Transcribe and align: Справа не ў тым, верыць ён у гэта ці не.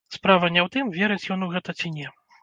Справа 0.13 0.47
не 0.53 0.61
ў 0.61 0.67
тым, 0.75 0.87
верыць 0.99 1.29
ён 1.35 1.45
у 1.49 1.49
гэта 1.53 1.75
ці 1.83 1.93
не. 1.99 2.07